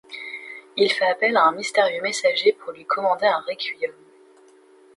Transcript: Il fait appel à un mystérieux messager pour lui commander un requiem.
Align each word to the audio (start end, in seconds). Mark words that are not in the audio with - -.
Il 0.77 0.91
fait 0.91 1.05
appel 1.05 1.37
à 1.37 1.43
un 1.43 1.51
mystérieux 1.51 2.01
messager 2.01 2.53
pour 2.53 2.71
lui 2.71 2.85
commander 2.87 3.27
un 3.27 3.41
requiem. 3.41 3.93